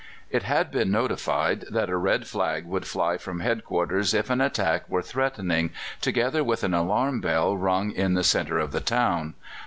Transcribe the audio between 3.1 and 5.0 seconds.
from headquarters if an attack